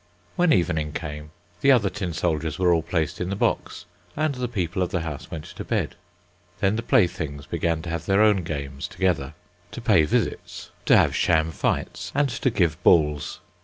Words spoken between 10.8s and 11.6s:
to have sham